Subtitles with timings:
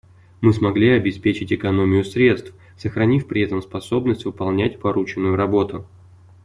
[0.41, 5.85] Мы смогли обеспечить экономию средств, сохранив при этом способность выполнять порученную работу.